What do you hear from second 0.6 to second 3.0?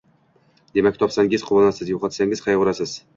Demak, topsangiz, quvonasiz, yo`qotsangiz qayg`urasiz